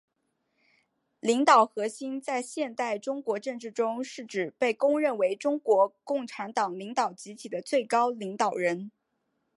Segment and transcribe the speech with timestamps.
[1.19, 8.89] 领导核心在现代中国政治中是指被公认为中国共产党领导集体的最高领导人。